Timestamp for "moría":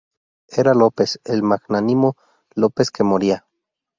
3.03-3.45